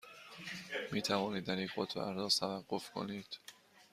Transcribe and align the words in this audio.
می 0.91 1.01
توانید 1.01 1.45
در 1.45 1.57
یک 1.59 1.71
خودپرداز 1.71 2.39
توقف 2.39 2.91
کنید؟ 2.91 3.39